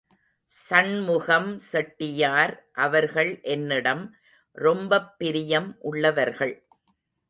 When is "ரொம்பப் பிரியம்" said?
4.51-5.75